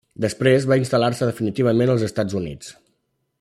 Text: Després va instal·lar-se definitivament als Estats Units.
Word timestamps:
Després 0.23 0.63
va 0.71 0.77
instal·lar-se 0.83 1.27
definitivament 1.31 1.93
als 1.97 2.07
Estats 2.09 2.39
Units. 2.41 2.73